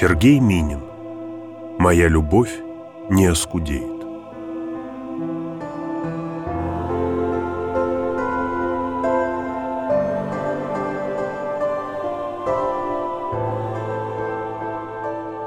Сергей 0.00 0.38
Минин. 0.38 0.84
Моя 1.76 2.06
любовь 2.06 2.56
не 3.10 3.26
оскудеет. 3.26 3.98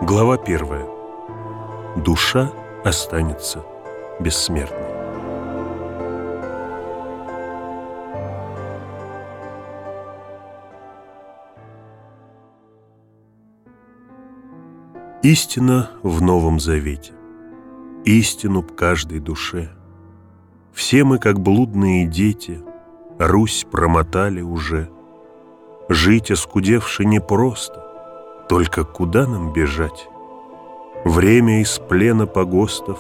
Глава 0.02 0.36
первая. 0.36 0.86
Душа 1.96 2.52
останется 2.84 3.64
бессмертной. 4.20 4.91
Истина 15.32 15.90
в 16.04 16.22
Новом 16.22 16.60
Завете. 16.60 17.14
Истину 18.04 18.64
б 18.64 18.74
каждой 18.76 19.20
душе. 19.20 19.70
Все 20.74 21.06
мы, 21.06 21.20
как 21.20 21.40
блудные 21.40 22.06
дети, 22.06 22.60
Русь 23.18 23.66
промотали 23.72 24.42
уже. 24.42 24.90
Жить 25.88 26.32
оскудевши 26.32 27.06
непросто, 27.06 28.46
Только 28.50 28.84
куда 28.84 29.26
нам 29.26 29.54
бежать? 29.54 30.10
Время 31.06 31.62
из 31.62 31.80
плена 31.80 32.28
погостов 32.28 33.00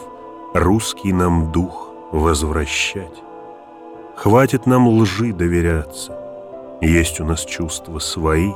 Русский 0.53 1.11
нам 1.11 1.51
дух 1.51 1.91
возвращать. 2.13 3.21
Хватит 4.15 4.65
нам 4.65 4.87
лжи 4.87 5.33
доверяться, 5.33 6.17
Есть 6.79 7.19
у 7.19 7.25
нас 7.25 7.43
чувства 7.43 7.99
свои, 7.99 8.53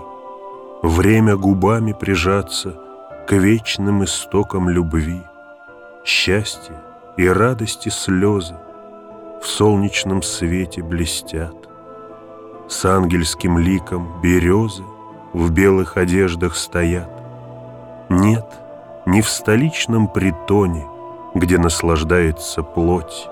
Время 0.81 1.35
губами 1.35 1.91
прижаться— 1.91 2.79
к 3.27 3.31
вечным 3.31 4.03
истокам 4.03 4.69
любви, 4.69 5.23
счастье 6.03 6.75
и 7.17 7.27
радости 7.27 7.89
слезы 7.89 8.55
в 9.41 9.47
солнечном 9.47 10.21
свете 10.21 10.83
блестят. 10.83 11.55
С 12.67 12.85
ангельским 12.85 13.57
ликом 13.57 14.21
березы 14.21 14.83
в 15.33 15.49
белых 15.49 15.97
одеждах 15.97 16.55
стоят. 16.55 17.09
Нет, 18.09 18.45
не 19.07 19.23
в 19.23 19.29
столичном 19.29 20.07
притоне, 20.07 20.85
где 21.33 21.57
наслаждается 21.57 22.61
плоть. 22.61 23.27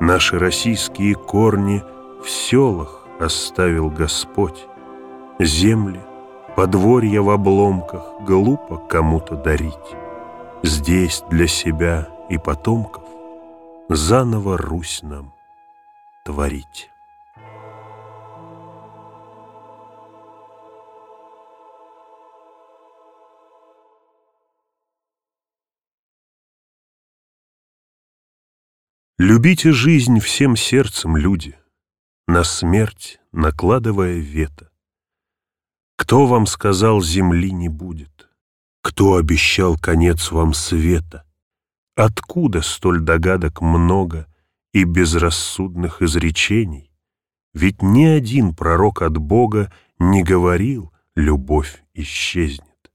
Наши 0.00 0.38
российские 0.38 1.14
корни 1.14 1.84
в 2.24 2.30
селах 2.30 3.02
оставил 3.18 3.90
Господь. 3.90 4.66
Земли, 5.38 6.00
Подворье 6.60 7.22
в 7.22 7.30
обломках 7.30 8.20
глупо 8.20 8.76
кому-то 8.76 9.34
дарить. 9.34 9.72
Здесь 10.62 11.24
для 11.30 11.46
себя 11.46 12.06
и 12.28 12.36
потомков 12.36 13.02
Заново 13.88 14.58
Русь 14.58 15.00
нам 15.02 15.32
творить. 16.26 16.90
Любите 29.16 29.72
жизнь 29.72 30.20
всем 30.20 30.56
сердцем, 30.56 31.16
люди, 31.16 31.58
На 32.28 32.44
смерть 32.44 33.18
накладывая 33.32 34.18
вето. 34.18 34.69
Кто 36.00 36.26
вам 36.26 36.46
сказал, 36.46 37.02
земли 37.02 37.52
не 37.52 37.68
будет? 37.68 38.30
Кто 38.80 39.16
обещал 39.16 39.76
конец 39.76 40.30
вам 40.32 40.54
света? 40.54 41.26
Откуда 41.94 42.62
столь 42.62 43.00
догадок 43.00 43.60
много 43.60 44.26
и 44.72 44.84
безрассудных 44.84 46.00
изречений? 46.00 46.90
Ведь 47.52 47.82
ни 47.82 48.04
один 48.04 48.54
пророк 48.54 49.02
от 49.02 49.18
Бога 49.18 49.70
не 49.98 50.22
говорил 50.22 50.90
«любовь 51.16 51.84
исчезнет». 51.92 52.90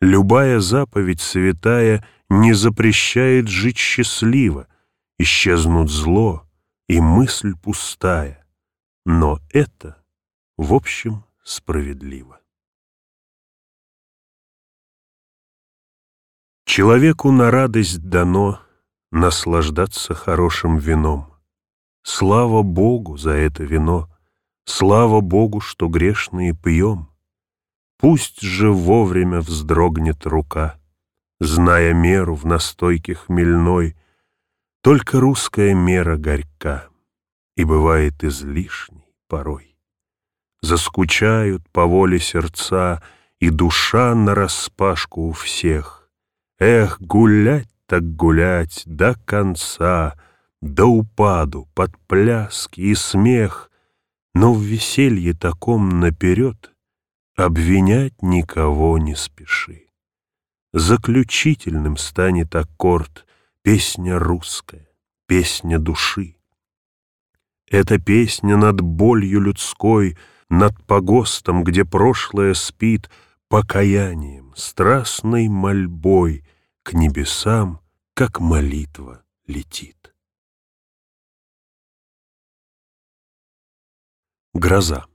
Любая 0.00 0.60
заповедь 0.60 1.20
святая 1.20 2.06
не 2.28 2.52
запрещает 2.52 3.48
жить 3.48 3.78
счастливо, 3.78 4.68
исчезнут 5.18 5.90
зло 5.90 6.44
и 6.86 7.00
мысль 7.00 7.54
пустая. 7.60 8.46
Но 9.04 9.40
это, 9.50 10.00
в 10.56 10.72
общем, 10.72 11.24
справедливо. 11.48 12.40
Человеку 16.66 17.32
на 17.32 17.50
радость 17.50 18.06
дано 18.06 18.60
наслаждаться 19.10 20.14
хорошим 20.14 20.76
вином. 20.76 21.32
Слава 22.02 22.62
Богу 22.62 23.16
за 23.16 23.30
это 23.30 23.64
вино, 23.64 24.10
слава 24.66 25.20
Богу, 25.20 25.60
что 25.60 25.88
грешные 25.88 26.54
пьем. 26.54 27.08
Пусть 27.98 28.42
же 28.42 28.70
вовремя 28.70 29.40
вздрогнет 29.40 30.26
рука, 30.26 30.78
зная 31.40 31.94
меру 31.94 32.34
в 32.34 32.44
настойке 32.44 33.14
хмельной, 33.14 33.96
только 34.82 35.18
русская 35.18 35.74
мера 35.74 36.18
горька 36.18 36.88
и 37.56 37.64
бывает 37.64 38.22
излишней 38.22 39.14
порой. 39.26 39.67
Заскучают 40.60 41.68
по 41.70 41.86
воле 41.86 42.18
сердца, 42.18 43.02
И 43.40 43.50
душа 43.50 44.14
нараспашку 44.14 45.28
у 45.28 45.32
всех. 45.32 46.10
Эх, 46.58 47.00
гулять 47.00 47.68
так 47.86 48.16
гулять 48.16 48.82
до 48.84 49.14
конца, 49.24 50.18
До 50.60 50.86
упаду, 50.86 51.68
под 51.74 51.96
пляски 52.06 52.80
и 52.80 52.94
смех, 52.94 53.70
Но 54.34 54.52
в 54.52 54.60
веселье 54.60 55.34
таком 55.34 56.00
наперед 56.00 56.72
Обвинять 57.36 58.20
никого 58.20 58.98
не 58.98 59.14
спеши. 59.14 59.86
Заключительным 60.72 61.96
станет 61.96 62.54
аккорд, 62.56 63.26
Песня 63.62 64.18
русская, 64.18 64.88
песня 65.26 65.78
души. 65.78 66.36
Эта 67.70 67.98
песня 67.98 68.56
над 68.56 68.80
болью 68.80 69.40
людской— 69.40 70.16
над 70.48 70.82
погостом, 70.86 71.64
где 71.64 71.84
прошлое 71.84 72.54
спит, 72.54 73.10
покаянием, 73.48 74.52
страстной 74.56 75.48
мольбой 75.48 76.44
к 76.82 76.92
небесам, 76.92 77.80
как 78.14 78.40
молитва 78.40 79.22
летит. 79.46 80.14
Гроза 84.54 85.06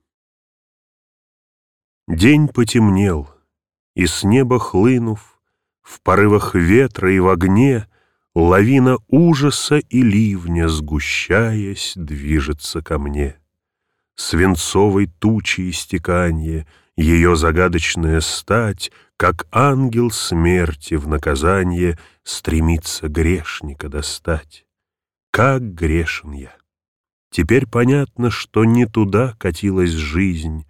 День 2.08 2.48
потемнел, 2.48 3.30
и 3.96 4.06
с 4.06 4.24
неба 4.24 4.60
хлынув, 4.60 5.40
В 5.82 6.00
порывах 6.02 6.56
ветра 6.56 7.12
и 7.12 7.20
в 7.20 7.28
огне 7.28 7.88
Лавина 8.36 8.98
ужаса 9.10 9.78
и 9.80 10.02
ливня, 10.02 10.70
сгущаясь, 10.70 11.94
Движется 11.96 12.82
ко 12.82 12.98
мне 13.00 13.43
свинцовой 14.16 15.08
тучи 15.08 15.70
истеканье, 15.70 16.68
ее 16.96 17.36
загадочная 17.36 18.22
стать, 18.22 18.92
как 19.18 19.48
ангел 19.52 20.12
смерти 20.12 20.96
в 20.96 21.08
наказание 21.08 21.98
стремится 22.24 23.08
грешника 23.08 23.90
достать. 23.90 24.66
Как 25.32 25.62
грешен 25.74 26.34
я! 26.34 26.56
Теперь 27.32 27.66
понятно, 27.66 28.30
что 28.30 28.64
не 28.64 28.86
туда 28.86 29.36
катилась 29.40 29.90
жизнь. 29.90 30.68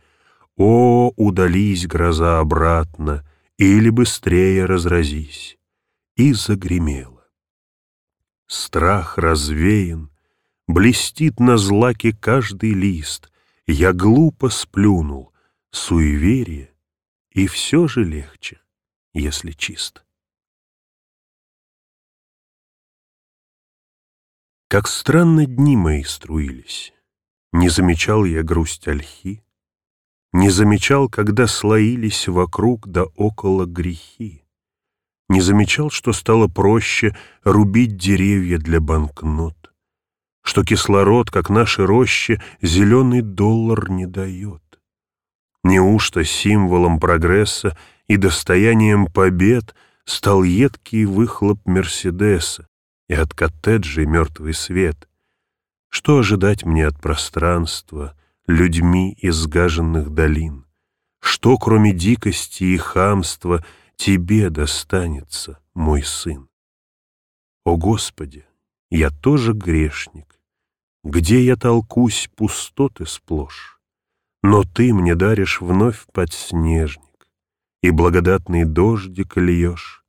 О, 0.55 1.11
удались 1.17 1.85
гроза 1.85 2.39
обратно, 2.39 3.27
или 3.57 3.89
быстрее 3.89 4.65
разразись. 4.65 5.57
И 6.15 6.31
загремело. 6.31 7.25
Страх 8.47 9.17
развеян, 9.17 10.09
блестит 10.67 11.41
на 11.41 11.57
злаке 11.57 12.15
каждый 12.17 12.71
лист, 12.71 13.29
я 13.67 13.93
глупо 13.93 14.49
сплюнул, 14.49 15.33
суеверие, 15.71 16.73
и 17.31 17.47
все 17.47 17.87
же 17.87 18.03
легче, 18.03 18.61
если 19.13 19.51
чист. 19.51 20.03
Как 24.67 24.87
странно 24.87 25.45
дни 25.45 25.77
мои 25.77 26.03
струились, 26.03 26.93
Не 27.51 27.69
замечал 27.69 28.25
я 28.25 28.41
грусть 28.41 28.87
ольхи, 28.87 29.43
Не 30.31 30.49
замечал, 30.49 31.09
когда 31.09 31.45
слоились 31.45 32.27
Вокруг 32.27 32.87
да 32.87 33.03
около 33.15 33.65
грехи, 33.65 34.43
Не 35.29 35.41
замечал, 35.41 35.91
что 35.91 36.11
стало 36.11 36.47
проще 36.47 37.15
Рубить 37.43 37.97
деревья 37.97 38.57
для 38.57 38.81
банкнот, 38.81 39.62
что 40.43 40.63
кислород, 40.63 41.31
как 41.31 41.49
наши 41.49 41.85
рощи, 41.85 42.41
зеленый 42.61 43.21
доллар 43.21 43.89
не 43.89 44.05
дает. 44.05 44.61
Неужто 45.63 46.23
символом 46.25 46.99
прогресса 46.99 47.77
и 48.07 48.17
достоянием 48.17 49.07
побед 49.07 49.73
стал 50.05 50.43
едкий 50.43 51.05
выхлоп 51.05 51.65
Мерседеса 51.65 52.67
и 53.07 53.13
от 53.13 53.33
коттеджей 53.33 54.05
мертвый 54.05 54.53
свет. 54.53 55.07
Что 55.89 56.17
ожидать 56.17 56.65
мне 56.65 56.87
от 56.87 56.99
пространства, 56.99 58.17
людьми 58.45 59.13
из 59.13 59.47
гаженных 59.47 60.09
долин? 60.09 60.65
Что, 61.21 61.57
кроме 61.57 61.93
дикости 61.93 62.65
и 62.65 62.77
хамства, 62.77 63.63
тебе 63.95 64.49
достанется, 64.49 65.59
мой 65.73 66.03
сын? 66.03 66.49
О 67.63 67.77
Господи, 67.77 68.45
я 68.89 69.09
тоже 69.09 69.53
грешник, 69.53 70.32
где 71.03 71.43
я 71.43 71.55
толкусь, 71.57 72.29
пустоты 72.35 73.05
сплошь. 73.05 73.79
Но 74.41 74.63
ты 74.63 74.93
мне 74.93 75.15
даришь 75.15 75.61
вновь 75.61 76.05
подснежник, 76.11 77.27
И 77.81 77.91
благодатный 77.91 78.65
дождик 78.65 79.37
льешь, 79.37 80.05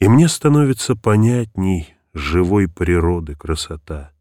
И 0.00 0.08
мне 0.08 0.28
становится 0.28 0.96
понятней 0.96 1.94
Живой 2.14 2.68
природы 2.68 3.34
красота, 3.36 4.12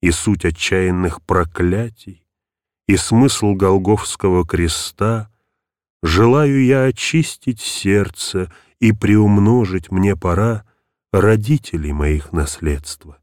И 0.00 0.10
суть 0.10 0.44
отчаянных 0.44 1.22
проклятий, 1.22 2.26
И 2.88 2.96
смысл 2.96 3.54
Голговского 3.54 4.46
креста. 4.46 5.30
Желаю 6.02 6.64
я 6.64 6.84
очистить 6.84 7.60
сердце, 7.60 8.52
И 8.80 8.92
приумножить 8.92 9.90
мне 9.90 10.16
пора 10.16 10.64
Родителей 11.12 11.92
моих 11.92 12.32
наследства 12.32 13.18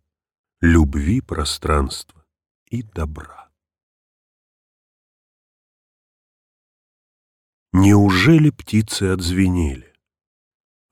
любви 0.65 1.19
пространства 1.19 2.23
и 2.71 2.83
добра. 2.83 3.49
Неужели 7.73 8.49
птицы 8.49 9.11
отзвенели? 9.11 9.93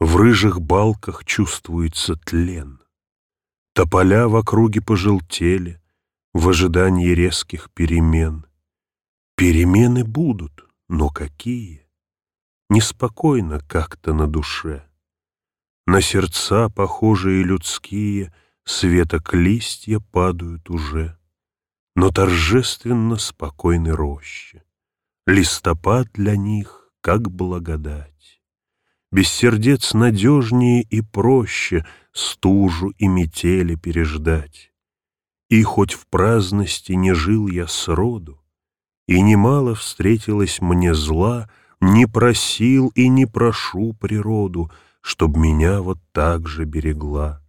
В 0.01 0.18
рыжих 0.18 0.59
балках 0.59 1.23
чувствуется 1.23 2.18
тлен. 2.18 2.81
Тополя 3.73 4.27
в 4.27 4.35
округе 4.35 4.81
пожелтели 4.81 5.81
В 6.33 6.50
ожидании 6.50 7.15
резких 7.15 7.71
перемен. 7.71 8.45
Перемены 9.38 10.03
будут, 10.03 10.65
но 10.89 11.09
какие? 11.09 11.88
Неспокойно 12.69 13.62
как-то 13.62 14.13
на 14.13 14.27
душе. 14.27 14.85
На 15.88 16.01
сердца, 16.01 16.68
похожие 16.68 17.44
людские, 17.44 18.33
Светок 18.73 19.33
листья 19.33 20.00
падают 20.00 20.69
уже, 20.69 21.18
Но 21.94 22.09
торжественно 22.09 23.18
спокойны 23.18 23.91
рощи. 23.91 24.63
Листопад 25.27 26.07
для 26.13 26.38
них, 26.38 26.89
как 27.01 27.29
благодать. 27.29 28.41
Без 29.12 29.27
сердец 29.27 29.94
надежнее 29.94 30.83
и 30.83 31.01
проще 31.01 31.85
Стужу 32.13 32.94
и 32.97 33.07
метели 33.07 33.75
переждать. 33.75 34.71
И 35.50 35.62
хоть 35.63 35.91
в 35.91 36.07
праздности 36.07 36.94
не 36.94 37.13
жил 37.13 37.50
я 37.50 37.68
сроду, 37.68 38.41
И 39.06 39.21
немало 39.21 39.75
встретилось 39.75 40.62
мне 40.62 40.94
зла, 40.94 41.50
Не 41.81 42.07
просил 42.07 42.88
и 42.95 43.09
не 43.09 43.25
прошу 43.25 43.91
природу, 43.94 44.71
Чтоб 45.01 45.35
меня 45.35 45.81
вот 45.81 46.00
так 46.13 46.47
же 46.47 46.63
берегла. 46.63 47.41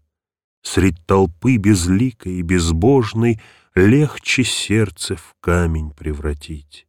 Средь 0.63 1.05
толпы 1.07 1.57
безликой 1.57 2.35
и 2.35 2.43
безбожной 2.43 3.41
Легче 3.75 4.45
сердце 4.45 5.17
в 5.17 5.35
камень 5.41 5.93
превратить. 5.93 6.87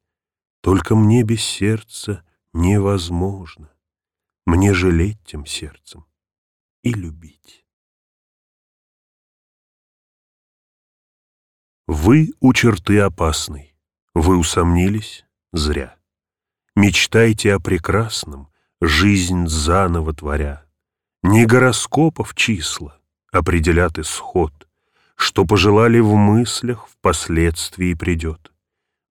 Только 0.61 0.95
мне 0.95 1.23
без 1.23 1.41
сердца 1.41 2.25
невозможно. 2.51 3.71
Мне 4.45 4.73
жалеть 4.73 5.23
тем 5.23 5.45
сердцем 5.45 6.05
и 6.81 6.91
любить. 6.91 7.65
Вы 11.87 12.33
у 12.41 12.51
черты 12.51 12.99
опасной, 12.99 13.77
вы 14.13 14.37
усомнились 14.37 15.25
зря. 15.53 15.97
Мечтайте 16.75 17.53
о 17.53 17.59
прекрасном, 17.59 18.51
жизнь 18.81 19.47
заново 19.47 20.13
творя. 20.13 20.65
Не 21.21 21.45
гороскопов 21.45 22.35
числа, 22.35 22.99
определят 23.33 23.97
исход, 23.97 24.53
что 25.15 25.45
пожелали 25.45 25.99
в 25.99 26.13
мыслях, 26.15 26.87
впоследствии 26.87 27.93
придет. 27.95 28.53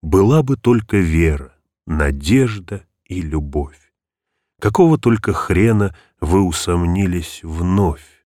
Была 0.01 0.43
бы 0.43 0.57
только 0.57 0.97
вера, 0.97 1.55
надежда 1.87 2.87
и 3.05 3.21
любовь. 3.21 3.93
Какого 4.61 4.97
только 4.97 5.33
хрена 5.33 5.95
вы 6.21 6.43
усомнились 6.43 7.41
вновь. 7.43 8.25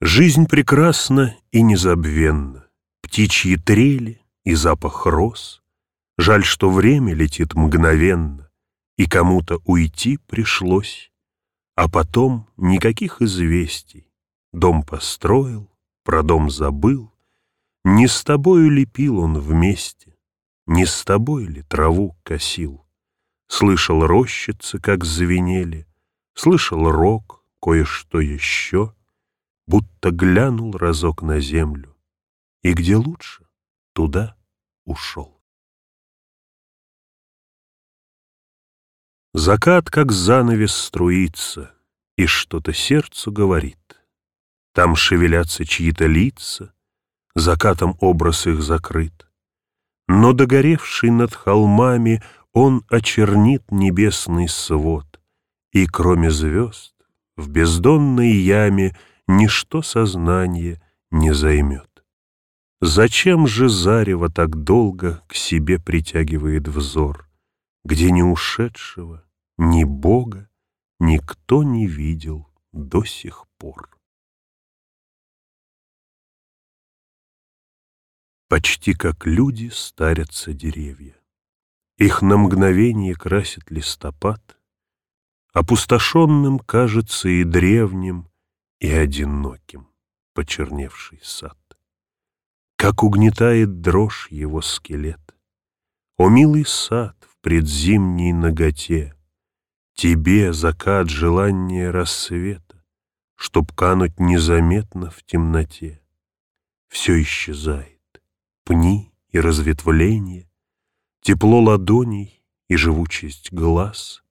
Жизнь 0.00 0.46
прекрасна 0.46 1.36
и 1.52 1.62
незабвенна, 1.62 2.66
птичьи 3.02 3.56
трели 3.56 4.20
и 4.44 4.54
запах 4.54 5.06
роз. 5.06 5.62
Жаль, 6.18 6.44
что 6.44 6.70
время 6.70 7.14
летит 7.14 7.54
мгновенно, 7.54 8.50
и 8.96 9.06
кому-то 9.06 9.60
уйти 9.64 10.18
пришлось. 10.26 11.11
А 11.74 11.88
потом 11.88 12.48
никаких 12.56 13.22
известий. 13.22 14.06
Дом 14.52 14.82
построил, 14.82 15.70
про 16.04 16.22
дом 16.22 16.50
забыл. 16.50 17.12
Не 17.84 18.06
с 18.06 18.22
тобою 18.22 18.70
лепил 18.70 19.18
он 19.18 19.38
вместе, 19.38 20.16
Не 20.66 20.86
с 20.86 21.04
тобой 21.04 21.46
ли 21.46 21.62
траву 21.62 22.16
косил. 22.22 22.86
Слышал 23.48 24.06
рощицы, 24.06 24.78
как 24.78 25.04
звенели, 25.04 25.86
Слышал 26.34 26.90
рок, 26.90 27.44
кое-что 27.60 28.20
еще, 28.20 28.94
Будто 29.66 30.10
глянул 30.10 30.76
разок 30.76 31.22
на 31.22 31.40
землю. 31.40 31.96
И 32.62 32.74
где 32.74 32.96
лучше, 32.96 33.46
туда 33.92 34.36
ушел. 34.84 35.41
Закат, 39.34 39.88
как 39.88 40.12
занавес, 40.12 40.74
струится, 40.74 41.72
И 42.18 42.26
что-то 42.26 42.74
сердцу 42.74 43.32
говорит. 43.32 43.78
Там 44.74 44.94
шевелятся 44.94 45.64
чьи-то 45.64 46.06
лица, 46.06 46.74
Закатом 47.34 47.96
образ 48.00 48.46
их 48.46 48.62
закрыт. 48.62 49.26
Но 50.06 50.34
догоревший 50.34 51.10
над 51.10 51.34
холмами 51.34 52.22
Он 52.52 52.84
очернит 52.90 53.70
небесный 53.70 54.48
свод, 54.48 55.18
И 55.72 55.86
кроме 55.86 56.30
звезд 56.30 56.94
в 57.36 57.48
бездонной 57.48 58.32
яме 58.32 58.94
Ничто 59.26 59.80
сознание 59.80 60.82
не 61.10 61.32
займет. 61.32 62.04
Зачем 62.82 63.46
же 63.46 63.70
зарево 63.70 64.28
так 64.28 64.62
долго 64.62 65.22
К 65.26 65.34
себе 65.34 65.78
притягивает 65.78 66.68
взор? 66.68 67.32
где 67.84 68.10
ни 68.10 68.22
ушедшего, 68.22 69.24
ни 69.58 69.84
Бога 69.84 70.48
никто 70.98 71.62
не 71.62 71.86
видел 71.86 72.48
до 72.72 73.04
сих 73.04 73.46
пор. 73.58 73.98
Почти 78.48 78.94
как 78.94 79.26
люди 79.26 79.68
старятся 79.68 80.52
деревья. 80.52 81.16
Их 81.96 82.22
на 82.22 82.36
мгновение 82.36 83.14
красит 83.14 83.70
листопад, 83.70 84.58
Опустошенным 85.52 86.58
кажется 86.58 87.28
и 87.28 87.44
древним, 87.44 88.30
и 88.80 88.90
одиноким 88.90 89.86
почерневший 90.32 91.20
сад. 91.22 91.58
Как 92.76 93.02
угнетает 93.02 93.82
дрожь 93.82 94.28
его 94.30 94.62
скелет. 94.62 95.20
О, 96.16 96.30
милый 96.30 96.64
сад, 96.64 97.16
предзимней 97.42 98.32
ноготе. 98.32 99.14
Тебе 99.94 100.52
закат 100.52 101.08
желания 101.08 101.90
рассвета, 101.90 102.84
Чтоб 103.36 103.72
кануть 103.72 104.20
незаметно 104.20 105.10
в 105.10 105.22
темноте. 105.24 106.00
Все 106.88 107.20
исчезает, 107.22 108.22
пни 108.64 109.12
и 109.30 109.40
разветвление, 109.40 110.48
Тепло 111.20 111.60
ладоней 111.60 112.42
и 112.68 112.76
живучесть 112.76 113.52
глаз. 113.52 114.22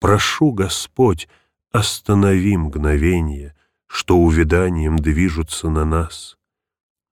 Прошу, 0.00 0.52
Господь, 0.52 1.28
останови 1.70 2.56
мгновение, 2.56 3.54
Что 3.86 4.16
увиданием 4.16 4.98
движутся 4.98 5.68
на 5.68 5.84
нас. 5.84 6.36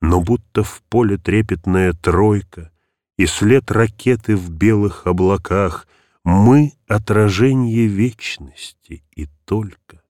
Но 0.00 0.21
будто 0.21 0.62
в 0.62 0.83
поле 0.83 1.16
трепетная 1.16 1.93
тройка 1.93 2.71
и 3.16 3.26
след 3.26 3.71
ракеты 3.71 4.37
в 4.37 4.50
белых 4.50 5.07
облаках. 5.07 5.87
Мы— 6.25 6.73
отражение 6.88 7.87
вечности, 7.87 9.04
и 9.14 9.26
только 9.45 10.02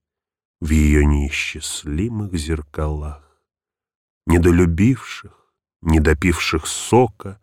в 0.61 0.71
ее 0.71 1.05
неисчислимых 1.05 2.35
зеркалах. 2.35 3.23
Недолюбивших, 4.27 5.53
недопивших 5.83 6.67
сока, 6.67 7.41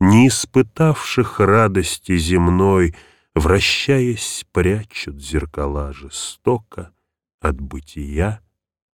не 0.00 0.28
испытавших 0.28 1.38
радости 1.40 2.16
земной, 2.16 2.94
Вращаясь, 3.34 4.46
прячут 4.52 5.20
зеркала 5.20 5.92
жестоко 5.92 6.94
От 7.40 7.60
бытия 7.60 8.40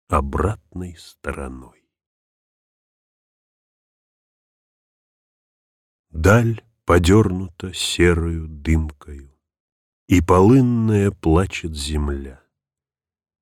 обратной 0.07 0.95
стороной. 0.98 1.83
Даль 6.09 6.63
подернута 6.89 7.72
серою 7.72 8.48
дымкою, 8.48 9.29
И 10.08 10.22
полынная 10.22 11.12
плачет 11.12 11.75
земля. 11.75 12.41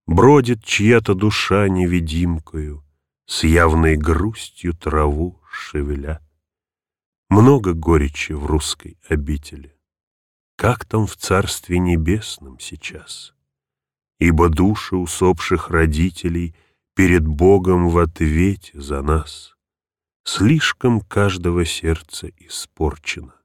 Бродит 0.05 0.65
чья-то 0.65 1.13
душа 1.13 1.69
невидимкою, 1.69 2.83
С 3.25 3.45
явной 3.45 3.95
грустью 3.95 4.73
траву 4.73 5.39
шевеля. 5.49 6.19
Много 7.29 7.73
горечи 7.73 8.33
в 8.33 8.45
русской 8.45 8.97
обители. 9.07 9.79
Как 10.57 10.83
там 10.83 11.07
в 11.07 11.15
Царстве 11.15 11.79
Небесном 11.79 12.59
сейчас? 12.59 13.33
Ибо 14.19 14.49
души 14.49 14.97
усопших 14.97 15.69
родителей 15.69 16.53
Перед 16.95 17.25
Богом 17.25 17.87
в 17.87 17.97
ответе 17.97 18.77
за 18.81 19.01
нас. 19.01 19.55
Слишком 20.25 20.99
каждого 20.99 21.63
сердца 21.63 22.27
испорчено, 22.35 23.36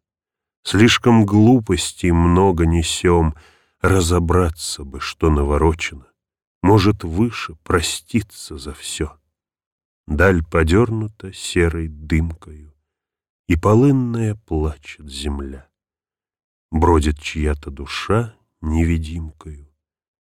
Слишком 0.65 1.27
глупостей 1.27 2.13
много 2.13 2.67
несем, 2.67 3.35
Разобраться 3.81 4.85
бы, 4.85 5.01
что 5.01 5.29
наворочено, 5.29 6.07
Может, 6.63 7.03
выше 7.03 7.57
проститься 7.65 8.57
за 8.57 8.73
все. 8.73 9.19
Даль 10.07 10.45
подернута 10.45 11.33
серой 11.33 11.89
дымкою, 11.89 12.75
И 13.49 13.57
полынная 13.57 14.37
плачет 14.37 15.11
земля. 15.11 15.69
Бродит 16.71 17.21
чья-то 17.21 17.71
душа 17.71 18.37
невидимкою, 18.61 19.69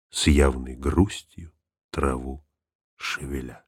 С 0.10 0.27
явной 0.27 0.75
грустью 0.75 1.51
траву 1.91 2.46
шевеля. 2.96 3.65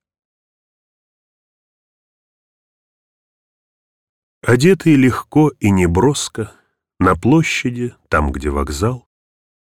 Одетый 4.42 4.96
легко 4.96 5.50
и 5.60 5.70
неброско, 5.70 6.56
На 7.01 7.15
площади, 7.15 7.96
там, 8.10 8.31
где 8.31 8.51
вокзал, 8.51 9.08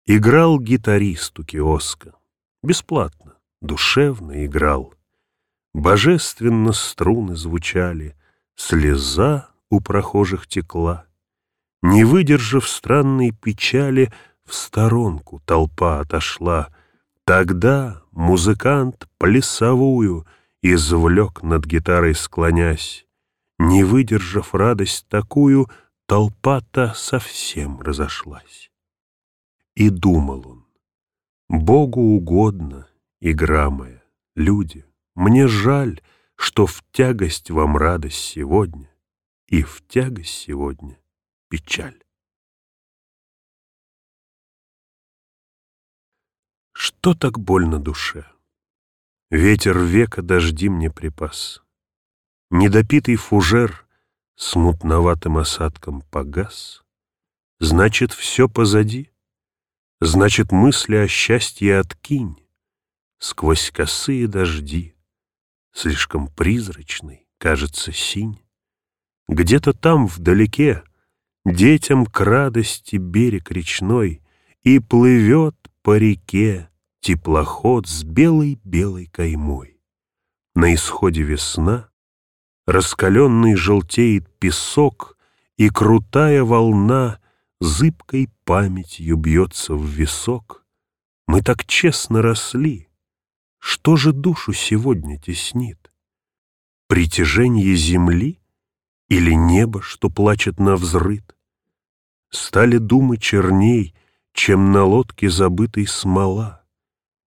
Играл 0.06 0.60
гитарист 0.60 1.40
у 1.40 1.44
киоска. 1.44 2.14
Бесплатно, 2.62 3.34
душевно 3.64 4.46
играл. 4.46 4.94
Божественно 5.74 6.72
струны 6.72 7.36
звучали, 7.36 8.16
Слеза 8.56 9.50
у 9.72 9.80
прохожих 9.82 10.46
текла. 10.46 11.08
Не 11.82 12.04
выдержав 12.04 12.70
странной 12.70 13.32
печали, 13.32 14.14
В 14.46 14.54
сторонку 14.54 15.42
толпа 15.46 16.02
отошла. 16.02 16.70
Тогда 17.24 18.04
музыкант 18.12 19.08
плясовую 19.18 20.28
Извлек 20.62 21.42
над 21.42 21.66
гитарой 21.66 22.14
склонясь. 22.14 23.08
Не 23.58 23.84
выдержав 23.84 24.54
радость 24.54 25.08
такую, 25.10 25.72
Толпа-то 26.08 26.94
совсем 26.94 27.82
разошлась. 27.82 28.72
И 29.74 29.90
думал 29.90 30.48
он, 30.48 30.68
Богу 31.50 32.00
угодно, 32.00 32.88
игра 33.22 33.72
моя, 33.72 34.04
люди, 34.36 34.86
мне 35.16 35.48
жаль, 35.48 36.02
что 36.36 36.68
в 36.68 36.84
тягость 36.92 37.50
вам 37.50 37.76
радость 37.76 38.20
сегодня, 38.20 38.94
и 39.48 39.64
в 39.64 39.86
тягость 39.88 40.36
сегодня 40.36 41.00
печаль. 41.50 42.04
Что 46.74 47.16
так 47.16 47.40
больно 47.40 47.80
душе? 47.80 48.30
Ветер 49.32 49.80
века 49.80 50.22
дожди 50.22 50.70
мне 50.70 50.92
припас. 50.92 51.64
Недопитый 52.52 53.16
фужер 53.16 53.85
с 54.36 54.56
мутноватым 54.56 55.38
осадком 55.38 56.02
погас. 56.12 56.84
Значит, 57.60 58.12
все 58.12 58.50
позади. 58.50 59.12
Значит, 60.02 60.52
мысли 60.52 60.96
о 60.96 61.08
счастье 61.08 61.80
откинь. 61.80 62.38
Сквозь 63.20 63.72
косые 63.72 64.28
дожди 64.28 64.96
слишком 65.76 66.28
призрачный, 66.28 67.28
кажется, 67.38 67.92
синь. 67.92 68.40
Где-то 69.28 69.74
там, 69.74 70.08
вдалеке, 70.08 70.84
детям 71.46 72.06
к 72.06 72.20
радости 72.22 72.96
берег 72.96 73.52
речной, 73.52 74.22
И 74.64 74.80
плывет 74.80 75.56
по 75.84 75.96
реке 75.96 76.72
теплоход 77.00 77.88
с 77.88 78.04
белой-белой 78.04 79.06
каймой. 79.06 79.80
На 80.56 80.74
исходе 80.74 81.22
весна, 81.22 81.92
раскаленный 82.66 83.56
желтеет 83.56 84.28
песок, 84.40 85.18
И 85.58 85.70
крутая 85.70 86.44
волна 86.44 87.20
зыбкой 87.62 88.30
памятью 88.44 89.16
бьется 89.16 89.74
в 89.74 89.86
висок. 89.86 90.66
Мы 91.28 91.42
так 91.42 91.66
честно 91.66 92.22
росли, 92.22 92.90
что 93.60 93.96
же 93.96 94.12
душу 94.12 94.54
сегодня 94.54 95.18
теснит? 95.18 95.92
Притяжение 96.88 97.76
земли 97.76 98.40
или 99.08 99.32
небо, 99.32 99.82
что 99.82 100.10
плачет 100.10 100.60
на 100.60 100.76
взрыт? 100.76 101.36
Стали 102.30 102.78
думы 102.78 103.18
черней, 103.18 103.96
чем 104.34 104.72
на 104.72 104.84
лодке 104.84 105.30
забытой 105.30 105.88
смола, 105.88 106.64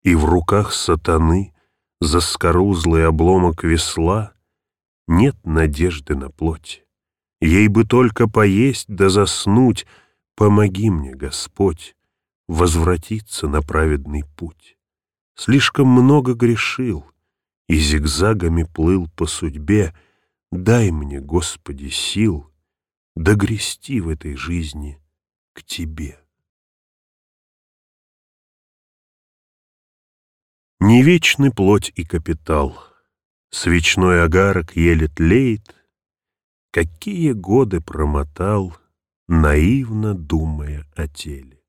И 0.02 0.16
в 0.16 0.26
руках 0.26 0.74
сатаны 0.74 1.54
заскорузлый 2.00 3.06
обломок 3.06 3.64
весла 3.64 4.34
Нет 5.08 5.36
надежды 5.44 6.16
на 6.16 6.30
плоть. 6.30 6.86
Ей 7.42 7.68
бы 7.68 7.86
только 7.86 8.30
поесть 8.30 8.86
да 8.88 9.10
заснуть, 9.10 9.86
Помоги 10.36 10.90
мне, 10.90 11.14
Господь, 11.14 11.96
возвратиться 12.48 13.48
на 13.48 13.62
праведный 13.62 14.24
путь. 14.36 14.78
Слишком 15.36 15.88
много 15.88 16.34
грешил 16.34 17.06
и 17.68 17.76
зигзагами 17.76 18.64
плыл 18.64 19.08
по 19.16 19.28
судьбе. 19.28 19.96
Дай 20.52 20.92
мне, 20.92 21.20
Господи, 21.20 21.90
сил 21.90 22.52
догрести 23.16 24.02
в 24.02 24.10
этой 24.10 24.36
жизни 24.36 25.00
к 25.54 25.64
Тебе. 25.64 26.20
Не 30.80 31.04
вечны 31.04 31.52
плоть 31.52 31.92
и 31.96 32.04
капитал, 32.04 32.78
Свечной 33.54 34.24
огарок 34.24 34.76
еле 34.76 35.08
тлеет. 35.08 35.74
Какие 36.72 37.32
годы 37.32 37.80
промотал, 37.80 38.76
Наивно 39.30 40.14
думая 40.14 40.86
о 40.98 41.08
теле. 41.08 41.62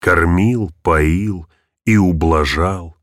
Кормил, 0.00 0.70
поил— 0.82 1.48
и 1.84 1.96
ублажал, 1.96 2.96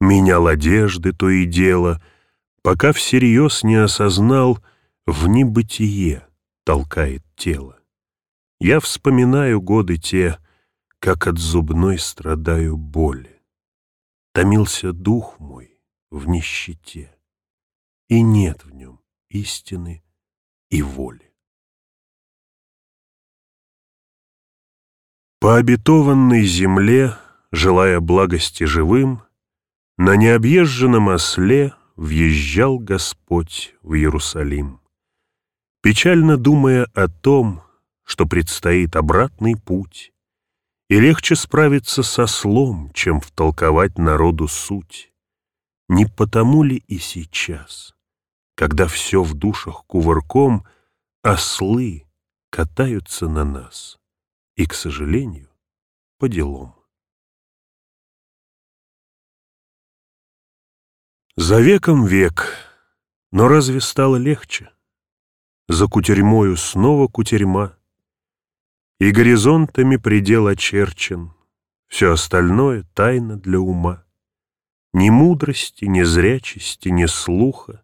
менял 0.00 0.46
одежды 0.46 1.12
то 1.12 1.28
и 1.28 1.44
дело, 1.44 2.02
пока 2.62 2.92
всерьез 2.92 3.62
не 3.62 3.76
осознал, 3.76 4.58
в 5.06 5.26
небытие 5.26 6.26
толкает 6.64 7.24
тело. 7.36 7.78
Я 8.60 8.80
вспоминаю 8.80 9.60
годы 9.60 9.96
те, 9.96 10.38
как 10.98 11.26
от 11.26 11.38
зубной 11.38 11.98
страдаю 11.98 12.76
боли. 12.76 13.40
Томился 14.32 14.92
дух 14.92 15.40
мой 15.40 15.80
в 16.10 16.28
нищете, 16.28 17.12
и 18.10 18.20
нет 18.22 18.64
в 18.64 18.72
нем 18.72 19.00
истины 19.30 20.02
и 20.68 20.82
воли. 20.82 21.32
По 25.38 25.56
обетованной 25.56 26.44
земле 26.44 27.16
желая 27.52 28.00
благости 28.00 28.64
живым, 28.64 29.22
на 29.96 30.16
необъезженном 30.16 31.08
осле 31.08 31.72
въезжал 31.94 32.78
Господь 32.78 33.74
в 33.82 33.94
Иерусалим. 33.94 34.80
Печально 35.82 36.36
думая 36.36 36.86
о 36.94 37.08
том, 37.08 37.62
что 38.02 38.26
предстоит 38.26 38.96
обратный 38.96 39.56
путь, 39.56 40.12
и 40.88 40.98
легче 40.98 41.36
справиться 41.36 42.02
со 42.02 42.26
слом, 42.26 42.90
чем 42.92 43.20
втолковать 43.20 43.98
народу 43.98 44.48
суть. 44.48 45.12
Не 45.88 46.06
потому 46.06 46.64
ли 46.64 46.82
и 46.88 46.98
сейчас, 46.98 47.94
когда 48.60 48.86
все 48.86 49.22
в 49.22 49.32
душах 49.32 49.86
кувырком, 49.86 50.66
ослы 51.22 52.06
катаются 52.50 53.26
на 53.26 53.42
нас, 53.42 53.98
и, 54.54 54.66
к 54.66 54.74
сожалению, 54.74 55.48
по 56.18 56.28
делам. 56.28 56.76
За 61.36 61.58
веком 61.58 62.04
век, 62.04 62.54
но 63.32 63.48
разве 63.48 63.80
стало 63.80 64.16
легче? 64.16 64.70
За 65.66 65.86
кутерьмою 65.86 66.58
снова 66.58 67.08
кутерьма, 67.08 67.78
И 68.98 69.10
горизонтами 69.10 69.96
предел 69.96 70.48
очерчен, 70.48 71.32
Все 71.86 72.12
остальное— 72.12 72.82
тайна 72.94 73.38
для 73.38 73.58
ума. 73.58 74.04
Ни 74.92 75.08
мудрости, 75.08 75.86
ни 75.86 76.02
зрячести, 76.02 76.90
ни 76.90 77.06
слуха, 77.06 77.82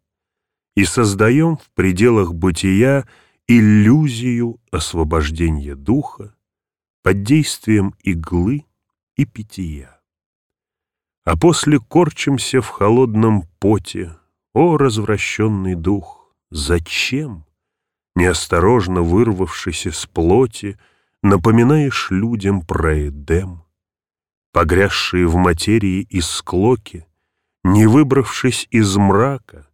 И 0.76 0.84
создаем 0.84 1.56
в 1.56 1.68
пределах 1.74 2.34
бытия 2.34 3.08
Иллюзию 3.48 4.60
освобождения 4.70 5.74
духа 5.74 6.34
Под 7.02 7.22
действием 7.22 7.94
иглы 8.02 8.66
и 9.16 9.24
питья. 9.24 10.00
А 11.24 11.36
после 11.36 11.80
корчимся 11.80 12.60
в 12.60 12.68
холодном 12.68 13.48
поте, 13.58 14.16
О, 14.52 14.76
развращенный 14.76 15.74
дух, 15.74 16.32
зачем? 16.50 17.46
неосторожно 18.14 19.02
вырвавшись 19.02 19.86
из 19.86 20.06
плоти, 20.06 20.78
напоминаешь 21.22 22.10
людям 22.10 22.62
про 22.62 23.08
Эдем. 23.08 23.62
Погрязшие 24.52 25.26
в 25.26 25.36
материи 25.36 26.00
и 26.00 26.20
склоки, 26.20 27.06
не 27.62 27.86
выбравшись 27.86 28.66
из 28.70 28.96
мрака, 28.96 29.65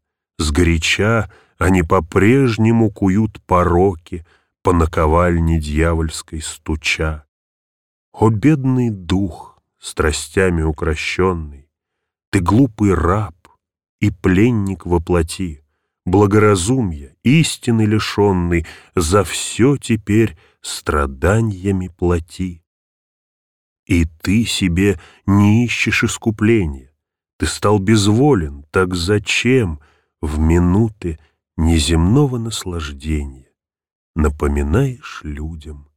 сгоряча 0.42 1.30
они 1.58 1.82
по-прежнему 1.82 2.90
куют 2.90 3.40
пороки 3.46 4.26
по 4.62 4.72
наковальне 4.72 5.58
дьявольской 5.61 6.42
стуча. 6.42 7.25
О, 8.12 8.30
бедный 8.30 8.90
дух, 8.90 9.58
страстями 9.78 10.62
укращенный, 10.62 11.70
ты 12.30 12.40
глупый 12.40 12.94
раб 12.94 13.34
и 14.00 14.11
пленник 14.11 14.84
во 14.84 15.00
плоти, 15.00 15.64
благоразумия, 16.04 17.14
истины 17.22 17.82
лишенный, 17.82 18.66
за 18.94 19.25
все 19.25 19.76
теперь 19.76 20.37
страданиями 20.61 21.88
плати. 21.88 22.62
И 23.87 24.04
ты 24.04 24.44
себе 24.44 24.99
не 25.26 25.64
ищешь 25.64 26.04
искупления, 26.04 26.92
ты 27.38 27.46
стал 27.46 27.78
безволен, 27.78 28.64
так 28.70 28.94
зачем 28.94 29.80
в 30.23 30.38
минуты 30.38 31.19
неземного 31.57 32.38
наслаждения 32.38 33.52
напоминаешь 34.14 35.21
людям 35.25 35.91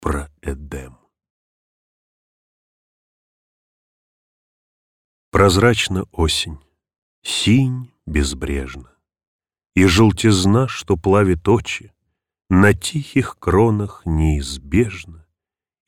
про 0.00 0.30
Эдем? 0.40 0.96
Прозрачна 5.32 6.04
осень, 6.12 6.60
синь 7.22 7.92
безбрежна 8.06 8.94
и 9.74 9.84
желтизна, 9.84 10.68
что 10.68 10.96
плавит 10.96 11.48
очи, 11.48 11.92
на 12.48 12.72
тихих 12.72 13.36
кронах 13.38 14.02
неизбежно, 14.04 15.26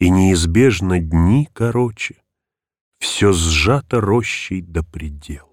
и 0.00 0.11
неизбежно 0.11 0.99
дни 0.99 1.49
короче, 1.52 2.23
все 2.99 3.33
сжато 3.33 4.00
рощей 4.00 4.62
до 4.62 4.83
предела. 4.83 5.51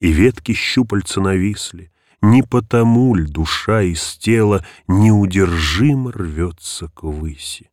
И 0.00 0.12
ветки 0.12 0.52
щупальца 0.52 1.20
нависли, 1.20 1.90
не 2.22 2.42
потому 2.42 3.14
ль 3.14 3.28
душа 3.28 3.82
из 3.82 4.16
тела 4.16 4.64
неудержимо 4.88 6.12
рвется 6.12 6.88
к 6.88 7.02
выси. 7.02 7.70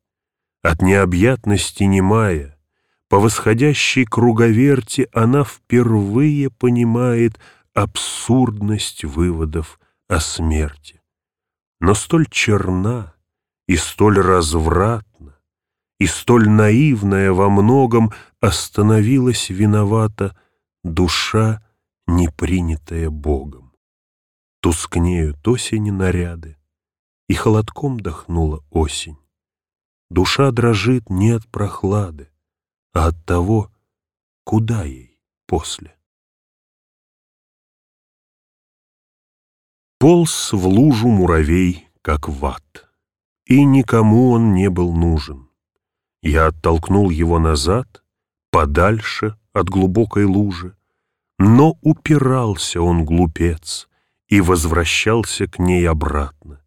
От 0.62 0.82
необъятности 0.82 1.84
немая, 1.84 2.58
по 3.10 3.20
восходящей 3.20 4.06
круговерти 4.06 5.08
она 5.14 5.44
впервые 5.44 6.50
понимает— 6.50 7.40
абсурдность 7.74 9.04
выводов 9.04 9.80
о 10.08 10.20
смерти. 10.20 11.02
Но 11.80 11.94
столь 11.96 12.28
черна 12.30 13.14
и 13.68 13.76
столь 13.76 14.20
развратна, 14.20 15.38
и 16.00 16.08
столь 16.08 16.50
наивная 16.50 17.32
во 17.32 17.50
многом 17.50 18.12
остановилась 18.40 19.50
виновата 19.50 20.38
душа, 20.84 21.66
не 22.08 22.30
принятая 22.30 23.10
Богом. 23.10 23.74
Тускнеют 24.62 25.48
осени 25.48 25.90
наряды, 25.90 26.58
и 27.28 27.34
холодком 27.34 28.00
дохнула 28.00 28.64
осень. 28.70 29.18
Душа 30.10 30.52
дрожит 30.52 31.10
не 31.10 31.32
от 31.32 31.48
прохлады, 31.48 32.30
а 32.94 33.08
от 33.08 33.26
того, 33.26 33.72
куда 34.44 34.84
ей 34.84 35.20
после. 35.48 35.98
Полз 40.00 40.52
в 40.52 40.68
лужу 40.68 41.08
муравей, 41.08 41.88
как 42.02 42.28
ват, 42.28 42.90
и 43.46 43.64
никому 43.64 44.32
он 44.32 44.54
не 44.54 44.70
был 44.70 44.94
нужен. 44.94 45.50
Я 46.22 46.48
оттолкнул 46.48 47.10
его 47.10 47.40
назад, 47.40 48.04
подальше 48.52 49.38
от 49.54 49.70
глубокой 49.70 50.26
лужи, 50.26 50.78
но 51.46 51.78
упирался 51.82 52.82
он, 52.82 53.06
глупец, 53.06 53.88
и 54.28 54.42
возвращался 54.42 55.48
к 55.48 55.60
ней 55.60 55.88
обратно. 55.88 56.62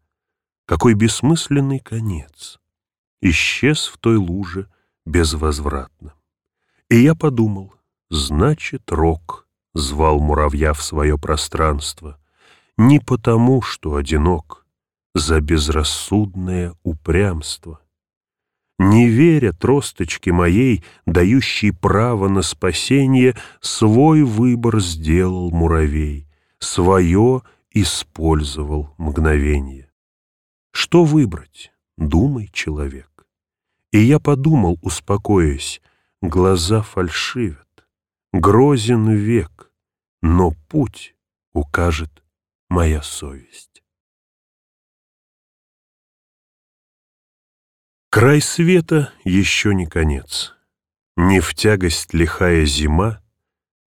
Какой 0.65 0.93
бессмысленный 0.93 1.79
конец! 1.79 2.59
Исчез 3.21 3.87
в 3.87 3.97
той 3.97 4.17
луже 4.17 4.69
безвозвратно. 5.05 6.13
И 6.89 6.97
я 6.97 7.15
подумал, 7.15 7.73
значит, 8.09 8.91
Рок 8.91 9.47
звал 9.73 10.19
муравья 10.19 10.73
в 10.73 10.83
свое 10.83 11.17
пространство— 11.17 12.19
не 12.77 12.99
потому, 12.99 13.61
что 13.61 13.95
одинок, 13.95 14.65
за 15.15 15.41
безрассудное 15.41 16.75
упрямство. 16.83 17.79
Не 18.79 19.09
веря 19.09 19.53
тросточке 19.53 20.31
моей, 20.31 20.83
дающей 21.05 21.71
право 21.71 22.27
на 22.27 22.43
спасение, 22.43 23.35
свой 23.59 24.23
выбор 24.23 24.79
сделал 24.79 25.49
муравей, 25.49 26.27
свое 26.59 27.41
использовал 27.71 28.93
мгновение. 28.97 29.89
Что 30.71 31.03
выбрать? 31.03 31.71
Думай, 31.97 32.49
человек. 32.53 33.25
И 33.91 33.99
я 33.99 34.19
подумал, 34.19 34.77
успокоясь, 34.83 35.81
глаза 36.21 36.83
фальшивят, 36.83 37.87
грозен 38.31 39.09
век, 39.09 39.71
но 40.21 40.51
путь 40.69 41.15
укажет 41.53 42.23
моя 42.69 43.01
совесть. 43.01 43.81
Край 48.19 48.41
света 48.41 49.13
еще 49.25 49.75
не 49.75 49.85
конец. 49.85 50.55
Не 51.17 51.39
в 51.39 51.53
тягость 51.53 52.15
лихая 52.15 52.65
зима, 52.65 53.21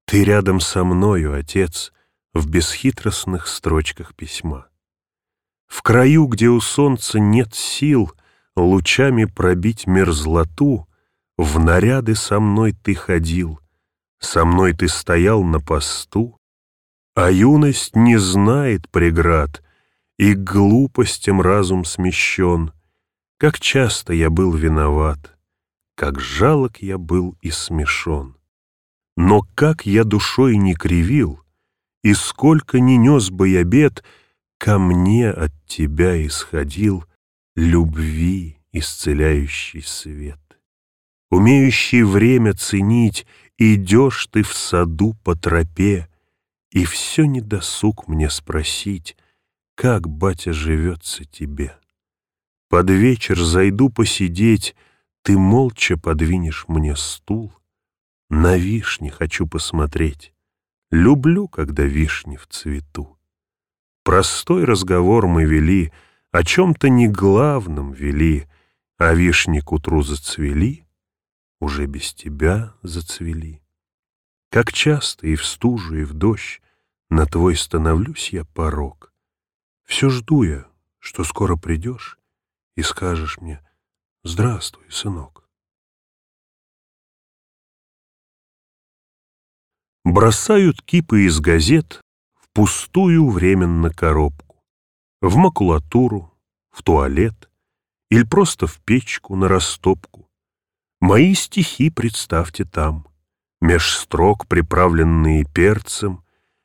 Ты 0.07 0.23
рядом 0.23 0.61
со 0.61 0.85
мною, 0.85 1.35
Отец, 1.35 1.93
В 2.33 2.49
бесхитростных 2.49 3.49
строчках 3.49 4.15
письма. 4.15 4.69
В 5.67 5.83
краю, 5.83 6.27
где 6.27 6.47
у 6.47 6.61
солнца 6.61 7.19
нет 7.19 7.57
сил 7.57 8.13
Лучами 8.55 9.25
пробить 9.25 9.89
мерзлоту, 9.89 10.87
В 11.37 11.59
наряды 11.59 12.15
со 12.15 12.39
мной 12.39 12.73
ты 12.73 12.95
ходил, 12.95 13.59
Со 14.21 14.45
мной 14.45 14.75
ты 14.75 14.87
стоял 14.87 15.43
на 15.43 15.59
посту, 15.59 16.39
а 17.17 17.33
юность 17.33 17.97
не 17.97 18.17
знает 18.17 18.89
преград, 18.91 19.61
И 20.19 20.35
глупостям 20.35 21.41
разум 21.41 21.85
смещен. 21.85 22.71
Как 23.41 23.59
часто 23.59 24.13
я 24.13 24.29
был 24.29 24.53
виноват, 24.53 25.35
Как 25.97 26.21
жалок 26.21 26.83
я 26.83 26.99
был 26.99 27.39
и 27.41 27.51
смешон. 27.51 28.37
Но 29.17 29.41
как 29.55 29.87
я 29.87 30.05
душой 30.05 30.59
не 30.59 30.75
кривил, 30.75 31.41
И 32.03 32.13
сколько 32.13 32.81
не 32.81 32.99
нес 32.99 33.31
бы 33.31 33.49
я 33.49 33.65
бед, 33.65 34.05
Ко 34.59 34.79
мне 34.79 35.31
от 35.31 35.53
тебя 35.67 36.23
исходил 36.27 37.07
Любви 37.57 38.59
исцеляющий 38.73 39.83
свет. 39.83 40.41
Умеющий 41.31 42.03
время 42.03 42.53
ценить, 42.53 43.27
Идешь 43.57 44.27
ты 44.27 44.43
в 44.43 44.53
саду 44.53 45.15
по 45.25 45.35
тропе, 45.35 46.11
и 46.73 46.85
все 46.85 47.25
недосуг 47.25 48.07
мне 48.07 48.29
спросить, 48.29 49.17
как, 49.75 50.09
батя, 50.11 50.53
живется 50.53 51.25
тебе. 51.25 51.80
Под 52.71 52.89
вечер 52.89 53.37
зайду 53.37 53.91
посидеть, 53.91 54.77
ты 55.23 55.37
молча 55.37 55.97
подвинешь 55.97 56.67
мне 56.69 56.95
стул. 56.95 57.53
На 58.29 58.57
вишни 58.57 59.09
хочу 59.09 59.49
посмотреть. 59.49 60.33
Люблю, 60.93 61.49
когда 61.49 61.83
вишни 61.83 62.37
в 62.37 62.47
цвету. 62.47 63.19
Простой 64.05 64.65
разговор 64.65 65.27
мы 65.27 65.47
вели, 65.47 65.93
о 66.31 66.45
чем-то 66.45 66.89
не 66.89 67.09
главном 67.09 67.91
вели, 67.91 68.47
а 68.99 69.15
вишни 69.15 69.59
к 69.59 69.73
утру 69.73 70.03
зацвели, 70.03 70.87
уже 71.59 71.87
без 71.87 72.15
тебя 72.15 72.75
зацвели. 72.83 73.63
Как 74.49 74.73
часто 74.73 75.27
и 75.27 75.35
в 75.35 75.45
стужу, 75.45 75.97
и 75.97 76.05
в 76.05 76.15
дождь 76.15 76.63
На 77.09 77.27
твой 77.27 77.57
становлюсь 77.57 78.33
я 78.33 78.45
порог. 78.45 79.13
Все 79.83 80.09
жду 80.09 80.45
я, 80.45 80.69
что 81.01 81.25
скоро 81.25 81.57
придешь 81.57 82.20
и 82.81 82.83
скажешь 82.83 83.39
мне 83.41 83.61
«Здравствуй, 84.25 84.91
сынок». 84.91 85.45
Бросают 90.03 90.81
кипы 90.81 91.27
из 91.27 91.41
газет 91.41 92.01
в 92.35 92.49
пустую 92.55 93.29
временно 93.29 93.93
коробку, 93.93 94.65
в 95.21 95.37
макулатуру, 95.37 96.33
в 96.71 96.83
туалет 96.83 97.51
или 98.09 98.25
просто 98.25 98.67
в 98.67 98.81
печку 98.81 99.37
на 99.37 99.47
растопку. 99.47 100.31
Мои 101.01 101.35
стихи 101.35 101.91
представьте 101.91 102.65
там, 102.65 103.07
меж 103.61 103.95
строк, 103.95 104.47
приправленные 104.47 105.45
перцем, 105.45 106.25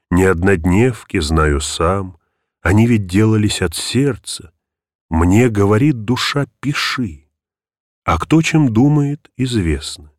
не 0.10 0.24
однодневки, 0.24 1.20
знаю 1.20 1.60
сам, 1.60 2.18
они 2.62 2.88
ведь 2.88 3.06
делались 3.06 3.62
от 3.62 3.76
сердца. 3.76 4.55
Мне 5.10 5.50
говорит 5.50 6.04
душа, 6.04 6.48
пиши. 6.60 7.30
А 8.04 8.20
кто 8.20 8.42
чем 8.42 8.74
думает, 8.74 9.32
известно. 9.38 10.12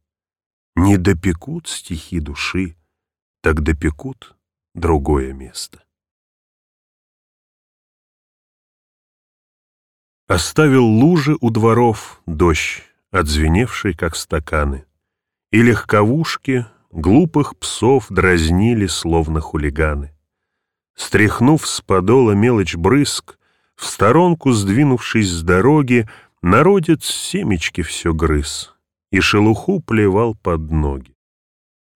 Не 0.74 0.96
допекут 0.96 1.68
стихи 1.68 2.20
души, 2.20 2.76
так 3.40 3.62
допекут 3.62 4.36
другое 4.74 5.32
место. 5.32 5.82
Оставил 10.28 10.84
лужи 10.84 11.36
у 11.40 11.50
дворов 11.50 12.20
дождь, 12.26 12.82
отзвеневший, 13.10 13.94
как 13.94 14.16
стаканы, 14.16 14.84
и 15.52 15.62
легковушки 15.62 16.66
глупых 16.90 17.56
псов 17.56 18.06
дразнили, 18.10 18.86
словно 18.86 19.40
хулиганы. 19.40 20.12
Стряхнув 20.96 21.66
с 21.66 21.80
подола 21.80 22.32
мелочь 22.32 22.74
брызг, 22.74 23.38
в 23.76 23.84
сторонку 23.84 24.52
сдвинувшись 24.52 25.30
с 25.30 25.42
дороги, 25.42 26.08
народец 26.42 27.04
семечки 27.04 27.82
все 27.82 28.12
грыз 28.12 28.74
и 29.10 29.20
шелуху 29.20 29.80
плевал 29.80 30.34
под 30.34 30.70
ноги. 30.70 31.14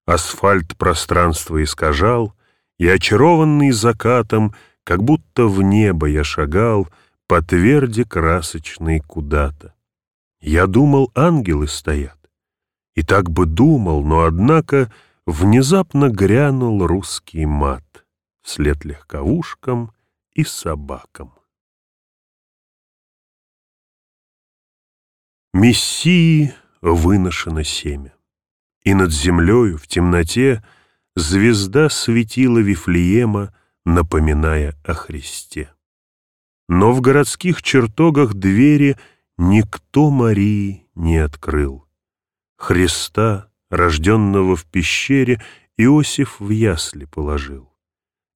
Асфальт 0.05 0.77
пространство 0.77 1.61
искажал, 1.63 2.33
и, 2.77 2.87
очарованный 2.87 3.71
закатом, 3.71 4.55
как 4.83 5.03
будто 5.03 5.45
в 5.45 5.61
небо 5.61 6.07
я 6.07 6.23
шагал 6.23 6.87
по 7.27 7.41
тверди 7.43 8.03
красочной 8.03 8.99
куда-то. 8.99 9.75
Я 10.41 10.65
думал, 10.65 11.11
ангелы 11.13 11.67
стоят, 11.67 12.17
и 12.95 13.03
так 13.03 13.29
бы 13.29 13.45
думал, 13.45 14.03
но, 14.03 14.23
однако, 14.23 14.91
внезапно 15.27 16.09
грянул 16.09 16.85
русский 16.87 17.45
мат 17.45 17.85
вслед 18.41 18.83
легковушкам 18.83 19.91
и 20.33 20.43
собакам. 20.43 21.33
Мессии 25.61 26.55
выношено 26.81 27.63
семя, 27.63 28.15
и 28.83 28.95
над 28.95 29.11
землею 29.11 29.77
в 29.77 29.85
темноте 29.85 30.63
звезда 31.15 31.87
светила 31.87 32.57
Вифлеема, 32.57 33.53
напоминая 33.85 34.75
о 34.83 34.95
Христе. 34.95 35.71
Но 36.67 36.91
в 36.93 37.01
городских 37.01 37.61
чертогах 37.61 38.33
двери 38.33 38.97
никто 39.37 40.09
Марии 40.09 40.87
не 40.95 41.19
открыл. 41.19 41.85
Христа, 42.57 43.51
рожденного 43.69 44.55
в 44.55 44.65
пещере, 44.65 45.43
Иосиф 45.77 46.39
в 46.39 46.49
ясли 46.49 47.05
положил. 47.05 47.71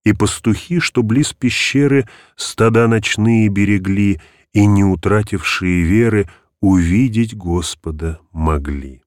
И 0.04 0.14
пастухи, 0.14 0.80
что 0.80 1.02
близ 1.02 1.34
пещеры 1.34 2.08
стада 2.36 2.88
ночные 2.88 3.50
берегли, 3.50 4.22
и, 4.54 4.68
не 4.68 4.84
утратившие 4.84 5.82
веры, 5.82 6.30
увидеть 6.62 7.36
Господа 7.36 8.20
могли. 8.32 9.02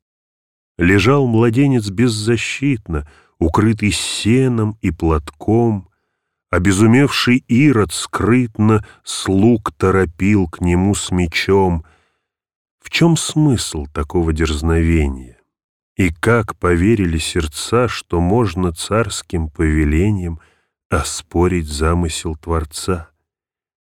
Лежал 0.76 1.26
младенец 1.26 1.90
беззащитно, 1.90 3.08
укрытый 3.38 3.92
сеном 3.92 4.76
и 4.80 4.90
платком, 4.90 5.88
Обезумевший 6.50 7.44
Ирод 7.46 7.92
скрытно 7.92 8.82
слуг 9.04 9.70
торопил 9.76 10.48
к 10.48 10.62
нему 10.62 10.94
с 10.94 11.10
мечом— 11.10 11.84
в 12.88 12.90
чем 12.90 13.18
смысл 13.18 13.84
такого 13.92 14.32
дерзновения? 14.32 15.36
И 15.98 16.08
как 16.08 16.56
поверили 16.56 17.18
сердца, 17.18 17.86
что 17.86 18.18
можно 18.18 18.72
царским 18.72 19.50
повелением 19.50 20.40
оспорить 20.88 21.68
замысел 21.68 22.34
Творца? 22.34 23.10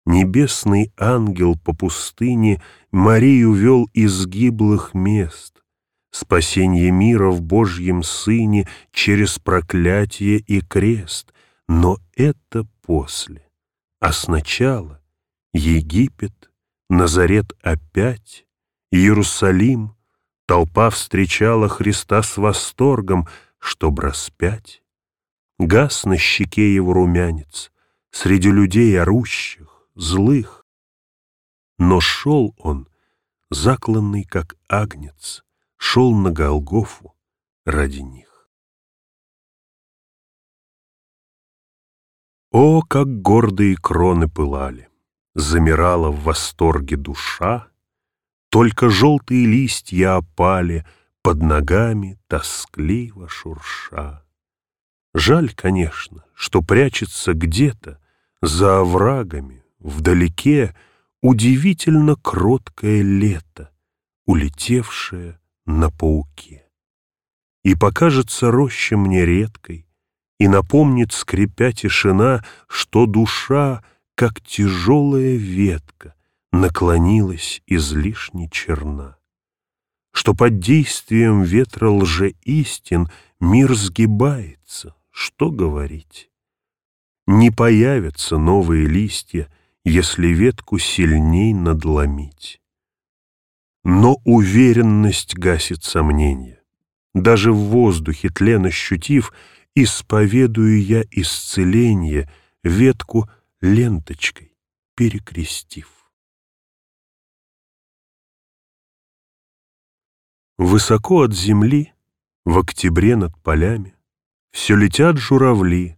Небесный 0.06 0.94
ангел 0.98 1.58
по 1.58 1.74
пустыне 1.74 2.62
Марию 2.92 3.54
вел 3.54 3.86
из 3.94 4.28
гиблых 4.28 4.94
мест, 4.94 5.64
Спасение 6.12 6.92
мира 6.92 7.30
в 7.30 7.42
Божьем 7.42 8.02
Сыне 8.02 8.70
Через 8.94 9.38
проклятие 9.38 10.38
и 10.38 10.62
крест. 10.62 11.34
Но 11.68 11.98
это 12.16 12.66
после. 12.84 13.46
А 14.00 14.14
сначала 14.14 15.02
Египет, 15.54 16.52
Назарет 16.90 17.52
опять, 17.62 18.46
Иерусалим, 18.92 19.98
толпа 20.48 20.90
встречала 20.90 21.68
Христа 21.68 22.24
с 22.24 22.38
восторгом, 22.38 23.28
чтоб 23.60 24.00
распять. 24.00 24.84
Гас 25.60 26.06
на 26.06 26.18
щеке 26.18 26.74
его 26.74 26.94
румянец, 26.94 27.74
среди 28.12 28.52
людей 28.52 28.98
орущих, 28.98 29.75
злых. 29.96 30.66
Но 31.78 32.00
шел 32.00 32.54
он, 32.58 32.88
закланный 33.50 34.24
как 34.24 34.56
агнец, 34.70 35.44
шел 35.78 36.14
на 36.16 36.32
Голгофу 36.32 37.16
ради 37.66 38.00
них. 38.00 38.50
О, 42.52 42.82
как 42.82 43.22
гордые 43.22 43.76
кроны 43.76 44.30
пылали! 44.30 44.90
Замирала 45.34 46.12
в 46.12 46.24
восторге 46.24 46.96
душа, 46.96 47.68
только 48.50 48.90
желтые 48.90 49.46
листья 49.46 50.16
опали 50.16 50.86
Под 51.22 51.42
ногами 51.42 52.18
тоскливо 52.28 53.28
шурша. 53.28 54.24
Жаль, 55.14 55.54
конечно, 55.54 56.24
что 56.34 56.62
прячется 56.62 57.34
где-то 57.34 58.00
За 58.42 58.80
оврагами, 58.80 59.65
вдалеке, 59.86 60.76
Удивительно 61.22 62.16
кроткое 62.16 63.02
лето, 63.02 63.72
Улетевшее 64.26 65.40
на 65.66 65.90
пауке. 65.90 66.64
И 67.64 67.74
покажется 67.74 68.52
роща 68.52 68.96
мне 68.98 69.26
редкой, 69.26 69.88
И 70.40 70.48
напомнит, 70.48 71.14
скрипя 71.14 71.72
тишина, 71.72 72.44
Что 72.68 73.06
душа, 73.06 73.84
как 74.16 74.42
тяжелая 74.42 75.36
ветка, 75.36 76.14
наклонилась 76.52 77.62
излишне 77.66 78.50
черна, 78.50 79.18
что 80.12 80.34
под 80.34 80.60
действием 80.60 81.44
ветра 81.44 81.90
лжеистин 81.90 83.10
мир 83.40 83.76
сгибается, 83.76 84.96
что 85.12 85.52
говорить? 85.52 86.30
Не 87.28 87.52
появятся 87.52 88.38
новые 88.38 88.86
листья, 88.86 89.50
если 89.86 90.30
ветку 90.30 90.80
сильней 90.80 91.54
надломить. 91.54 92.60
Но 93.84 94.18
уверенность 94.26 95.36
гасит 95.36 95.84
сомнения. 95.84 96.64
Даже 97.14 97.54
в 97.54 97.58
воздухе 97.70 98.30
тлен 98.30 98.66
ощутив, 98.66 99.32
исповедую 99.76 100.84
я 100.84 101.04
исцеление, 101.12 102.30
ветку 102.64 103.30
ленточкой 103.62 104.58
перекрестив. 104.96 105.92
Высоко 110.58 111.22
от 111.22 111.34
земли, 111.34 111.94
в 112.44 112.58
октябре 112.58 113.16
над 113.16 113.38
полями, 113.42 113.96
Все 114.52 114.76
летят 114.78 115.18
журавли 115.18 115.98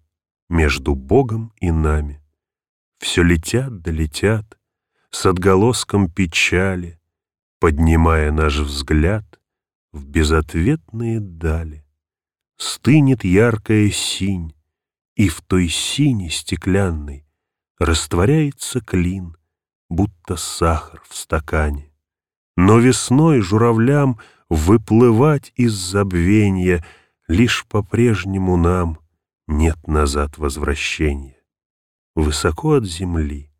между 0.49 0.95
Богом 0.95 1.53
и 1.57 1.69
нами. 1.69 2.26
Все 2.99 3.23
летят 3.23 3.81
да 3.81 3.91
летят 3.91 4.57
с 5.09 5.25
отголоском 5.25 6.09
печали, 6.09 6.99
Поднимая 7.59 8.31
наш 8.31 8.59
взгляд 8.59 9.25
в 9.91 10.05
безответные 10.05 11.19
дали. 11.19 11.83
Стынет 12.57 13.23
яркая 13.23 13.89
синь, 13.89 14.53
и 15.15 15.27
в 15.27 15.41
той 15.41 15.67
сине 15.67 16.29
стеклянной 16.29 17.25
Растворяется 17.79 18.79
клин, 18.79 19.37
будто 19.89 20.35
сахар 20.35 21.01
в 21.09 21.15
стакане. 21.15 21.91
Но 22.55 22.77
весной 22.77 23.41
журавлям— 23.41 24.19
выплывать 24.49 25.51
из 25.55 25.73
забвения, 25.73 26.85
Лишь 27.27 27.65
по-прежнему 27.65 28.55
нам 28.55 28.99
нет 29.47 29.85
назад 29.85 30.37
возвращения. 30.37 31.36
Высоко 32.17 32.73
от 32.73 32.85
земли, 32.85 33.51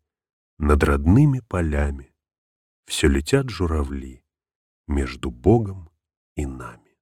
Над 0.58 0.82
родными 0.82 1.38
полями 1.48 2.12
все 2.86 3.06
летят 3.06 3.50
журавли 3.50 4.24
между 4.88 5.30
Богом 5.30 5.90
и 6.34 6.44
нами. 6.44 6.96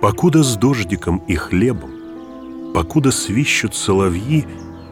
Покуда 0.00 0.42
с 0.42 0.56
дождиком 0.56 1.18
и 1.18 1.36
хлебом, 1.36 2.72
Покуда 2.74 3.12
свищут 3.12 3.76
соловьи, 3.76 4.44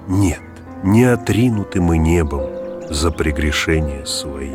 Нет, 0.07 0.45
не 0.85 1.03
отринуты 1.03 1.81
мы 1.81 1.99
небом 1.99 2.64
За 2.95 3.11
прегрешения 3.11 4.05
свои. 4.05 4.55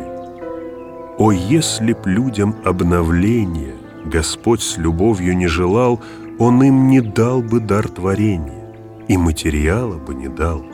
О, 1.18 1.30
если 1.30 1.92
б 1.92 2.00
людям 2.06 2.56
обновления 2.64 3.74
Господь 4.06 4.62
с 4.62 4.78
любовью 4.78 5.36
не 5.36 5.46
желал, 5.46 6.00
Он 6.38 6.62
им 6.62 6.88
не 6.88 7.02
дал 7.02 7.42
бы 7.42 7.60
дар 7.60 7.86
творения 7.88 8.72
И 9.08 9.18
материала 9.18 9.98
бы 9.98 10.14
не 10.14 10.28
дал. 10.28 10.64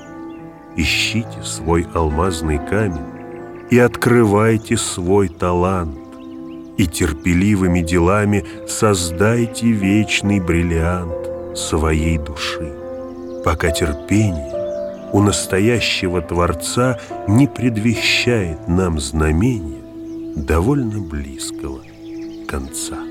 Ищите 0.77 1.43
свой 1.43 1.89
алмазный 1.93 2.59
камень 2.59 3.67
И 3.71 3.81
открывайте 3.81 4.77
свой 4.77 5.29
талант 5.29 5.99
и 6.79 6.87
терпеливыми 6.87 7.81
делами 7.81 8.45
создайте 8.69 9.73
вечный 9.73 10.41
бриллиант 10.41 11.57
своей 11.57 12.19
души, 12.19 12.71
пока 13.47 13.71
терпение 13.71 14.56
у 15.13 15.21
настоящего 15.21 16.21
Творца 16.21 16.99
не 17.29 17.47
предвещает 17.47 18.69
нам 18.69 18.99
знамения 19.01 19.83
довольно 20.37 21.01
близкого 21.01 21.81
конца. 22.47 23.06